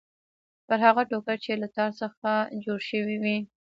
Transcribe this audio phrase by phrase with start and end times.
[0.69, 2.29] یا هغه ټوکر چې له تار څخه
[2.63, 3.37] جوړ شوی وي.